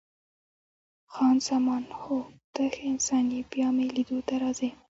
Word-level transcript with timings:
خان 1.13 1.35
زمان: 1.49 1.83
هو، 1.99 2.17
ته 2.53 2.61
ښه 2.73 2.81
انسان 2.93 3.23
یې، 3.33 3.41
بیا 3.51 3.67
مې 3.75 3.85
لیدو 3.95 4.17
ته 4.27 4.35
راځې؟ 4.43 4.69